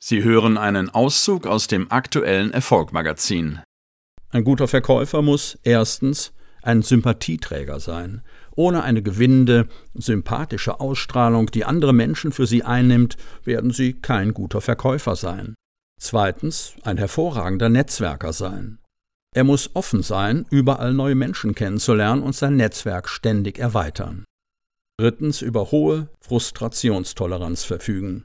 Sie 0.00 0.22
hören 0.22 0.56
einen 0.58 0.90
Auszug 0.90 1.46
aus 1.46 1.66
dem 1.66 1.90
aktuellen 1.90 2.52
Erfolgmagazin. 2.52 3.60
Ein 4.30 4.44
guter 4.44 4.68
Verkäufer 4.68 5.22
muss 5.22 5.58
erstens 5.64 6.32
ein 6.62 6.82
Sympathieträger 6.82 7.80
sein. 7.80 8.22
Ohne 8.54 8.82
eine 8.82 9.02
gewinnende, 9.02 9.68
sympathische 9.94 10.80
Ausstrahlung, 10.80 11.46
die 11.46 11.64
andere 11.64 11.92
Menschen 11.92 12.32
für 12.32 12.46
sie 12.46 12.62
einnimmt, 12.62 13.16
werden 13.44 13.70
sie 13.70 13.94
kein 13.94 14.34
guter 14.34 14.60
Verkäufer 14.60 15.16
sein. 15.16 15.54
Zweitens 16.00 16.74
ein 16.82 16.98
hervorragender 16.98 17.68
Netzwerker 17.68 18.32
sein. 18.32 18.78
Er 19.34 19.44
muss 19.44 19.70
offen 19.74 20.02
sein, 20.02 20.46
überall 20.50 20.92
neue 20.94 21.14
Menschen 21.14 21.54
kennenzulernen 21.54 22.22
und 22.22 22.34
sein 22.34 22.56
Netzwerk 22.56 23.08
ständig 23.08 23.58
erweitern. 23.58 24.24
Drittens 24.98 25.42
über 25.42 25.70
hohe 25.70 26.08
Frustrationstoleranz 26.20 27.64
verfügen. 27.64 28.24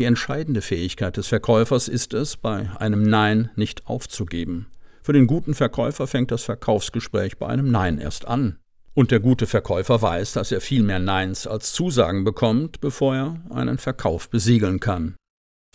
Die 0.00 0.04
entscheidende 0.04 0.60
Fähigkeit 0.60 1.16
des 1.16 1.28
Verkäufers 1.28 1.86
ist 1.86 2.14
es, 2.14 2.36
bei 2.36 2.68
einem 2.80 3.04
Nein 3.04 3.50
nicht 3.54 3.86
aufzugeben. 3.86 4.66
Für 5.02 5.12
den 5.12 5.28
guten 5.28 5.54
Verkäufer 5.54 6.08
fängt 6.08 6.32
das 6.32 6.42
Verkaufsgespräch 6.42 7.38
bei 7.38 7.46
einem 7.46 7.70
Nein 7.70 7.98
erst 7.98 8.26
an. 8.26 8.58
Und 8.94 9.12
der 9.12 9.20
gute 9.20 9.46
Verkäufer 9.46 10.02
weiß, 10.02 10.32
dass 10.32 10.50
er 10.50 10.60
viel 10.60 10.82
mehr 10.82 10.98
Neins 10.98 11.46
als 11.46 11.72
Zusagen 11.72 12.24
bekommt, 12.24 12.80
bevor 12.80 13.14
er 13.14 13.40
einen 13.50 13.78
Verkauf 13.78 14.28
besiegeln 14.28 14.80
kann. 14.80 15.14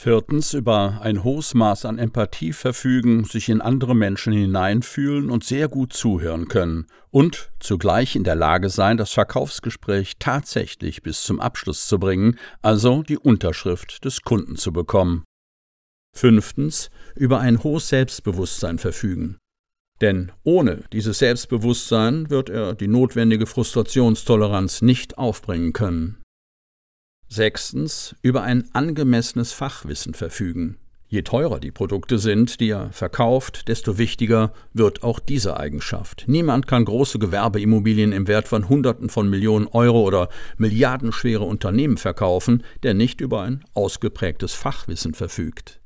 Viertens 0.02 0.53
über 0.53 1.02
ein 1.02 1.26
hohes 1.26 1.53
Maß 1.53 1.84
an 1.84 1.99
Empathie 1.99 2.53
verfügen, 2.53 3.26
sich 3.26 3.49
in 3.49 3.59
andere 3.59 3.94
Menschen 3.94 4.31
hineinfühlen 4.31 5.30
und 5.30 5.44
sehr 5.44 5.67
gut 5.67 5.91
zuhören 5.91 6.48
können 6.48 6.88
und 7.12 7.52
zugleich 7.59 8.16
in 8.16 8.23
der 8.23 8.35
Lage 8.35 8.70
sein, 8.70 8.95
das 8.95 9.12
Verkaufsgespräch 9.12 10.13
tatsächlich 10.17 11.02
bis 11.02 11.23
zum 11.23 11.41
Abschluss 11.41 11.85
zu 11.85 11.99
bringen, 11.99 12.39
also 12.62 13.03
die 13.03 13.17
Unterschrift 13.17 14.05
des 14.05 14.22
Kunden 14.22 14.55
zu 14.55 14.72
bekommen. 14.72 15.25
Fünftens 16.16 16.91
über 17.17 17.41
ein 17.41 17.61
hohes 17.61 17.89
Selbstbewusstsein 17.89 18.80
verfügen. 18.80 19.38
Denn 20.00 20.31
ohne 20.45 20.86
dieses 20.94 21.20
Selbstbewusstsein 21.20 22.30
wird 22.30 22.50
er 22.50 22.73
die 22.73 22.88
notwendige 22.88 23.47
Frustrationstoleranz 23.47 24.81
nicht 24.81 25.17
aufbringen 25.17 25.73
können. 25.73 26.22
Sechstens, 27.30 28.16
über 28.22 28.41
ein 28.41 28.67
angemessenes 28.73 29.53
Fachwissen 29.53 30.13
verfügen. 30.13 30.77
Je 31.11 31.23
teurer 31.23 31.59
die 31.59 31.71
Produkte 31.71 32.19
sind, 32.19 32.59
die 32.59 32.69
er 32.69 32.91
verkauft, 32.91 33.67
desto 33.67 33.97
wichtiger 33.97 34.53
wird 34.73 35.02
auch 35.02 35.19
diese 35.19 35.58
Eigenschaft. 35.58 36.25
Niemand 36.27 36.67
kann 36.67 36.86
große 36.86 37.17
Gewerbeimmobilien 37.17 38.11
im 38.11 38.27
Wert 38.27 38.47
von 38.47 38.69
Hunderten 38.69 39.09
von 39.09 39.27
Millionen 39.27 39.66
Euro 39.67 40.02
oder 40.02 40.30
milliardenschwere 40.58 41.44
Unternehmen 41.44 41.97
verkaufen, 41.97 42.63
der 42.83 42.94
nicht 42.94 43.21
über 43.21 43.41
ein 43.41 43.64
ausgeprägtes 43.73 44.53
Fachwissen 44.53 45.16
verfügt. 45.16 45.81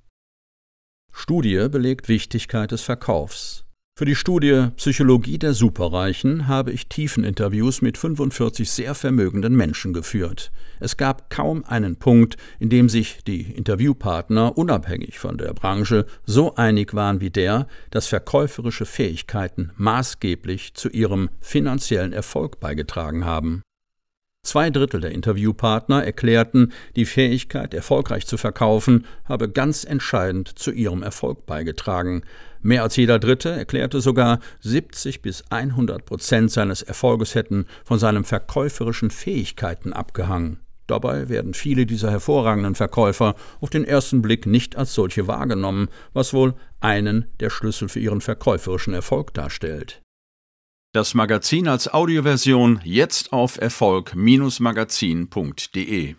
Studie 1.13 1.69
belegt 1.69 2.09
Wichtigkeit 2.09 2.71
des 2.71 2.81
Verkaufs. 2.81 3.63
Für 3.95 4.05
die 4.05 4.15
Studie 4.15 4.69
Psychologie 4.75 5.37
der 5.37 5.53
Superreichen 5.53 6.47
habe 6.47 6.71
ich 6.71 6.87
Tiefeninterviews 6.87 7.83
mit 7.83 7.99
45 7.99 8.67
sehr 8.67 8.95
vermögenden 8.95 9.55
Menschen 9.55 9.93
geführt. 9.93 10.51
Es 10.79 10.97
gab 10.97 11.29
kaum 11.29 11.63
einen 11.63 11.97
Punkt, 11.97 12.37
in 12.59 12.71
dem 12.71 12.89
sich 12.89 13.23
die 13.23 13.41
Interviewpartner 13.41 14.57
unabhängig 14.57 15.19
von 15.19 15.37
der 15.37 15.53
Branche 15.53 16.07
so 16.25 16.55
einig 16.55 16.95
waren 16.95 17.21
wie 17.21 17.29
der, 17.29 17.67
dass 17.91 18.07
verkäuferische 18.07 18.87
Fähigkeiten 18.87 19.69
maßgeblich 19.75 20.73
zu 20.73 20.89
ihrem 20.89 21.29
finanziellen 21.39 22.13
Erfolg 22.13 22.59
beigetragen 22.59 23.25
haben. 23.25 23.61
Zwei 24.45 24.69
Drittel 24.69 24.99
der 24.99 25.13
Interviewpartner 25.13 26.03
erklärten, 26.03 26.73
die 26.97 27.05
Fähigkeit, 27.05 27.73
erfolgreich 27.73 28.27
zu 28.27 28.37
verkaufen, 28.37 29.05
habe 29.23 29.49
ganz 29.49 29.85
entscheidend 29.85 30.59
zu 30.59 30.71
ihrem 30.71 31.01
Erfolg 31.01 31.45
beigetragen. 31.45 32.23
Mehr 32.61 32.83
als 32.83 32.97
jeder 32.97 33.19
Dritte 33.19 33.49
erklärte 33.49 34.01
sogar, 34.01 34.39
70 34.59 35.21
bis 35.21 35.45
100 35.49 36.05
Prozent 36.05 36.51
seines 36.51 36.81
Erfolges 36.81 37.35
hätten 37.35 37.67
von 37.85 37.99
seinen 37.99 38.25
verkäuferischen 38.25 39.11
Fähigkeiten 39.11 39.93
abgehangen. 39.93 40.59
Dabei 40.87 41.29
werden 41.29 41.53
viele 41.53 41.85
dieser 41.85 42.11
hervorragenden 42.11 42.75
Verkäufer 42.75 43.35
auf 43.61 43.69
den 43.69 43.85
ersten 43.85 44.21
Blick 44.21 44.45
nicht 44.45 44.75
als 44.75 44.93
solche 44.93 45.25
wahrgenommen, 45.25 45.87
was 46.11 46.33
wohl 46.33 46.53
einen 46.81 47.25
der 47.39 47.49
Schlüssel 47.49 47.87
für 47.87 48.01
ihren 48.01 48.19
verkäuferischen 48.19 48.93
Erfolg 48.93 49.33
darstellt. 49.33 50.03
Das 50.95 51.15
Magazin 51.15 51.67
als 51.67 51.91
Audioversion 51.91 52.79
jetzt 52.83 53.33
auf 53.33 53.59
Erfolg-magazin.de 53.59 56.13